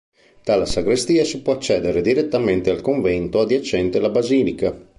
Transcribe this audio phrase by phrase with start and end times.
[0.43, 4.75] Dalla sagrestia si può accedere direttamente al convento adiacente la basilica.